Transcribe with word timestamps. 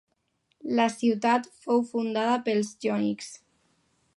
La 0.79 0.87
ciutat 0.93 1.51
fou 1.65 1.83
fundada 1.91 2.41
pels 2.49 2.73
jònics. 2.87 3.29